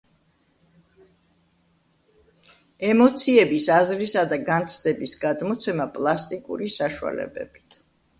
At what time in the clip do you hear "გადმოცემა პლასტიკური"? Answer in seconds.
5.27-6.71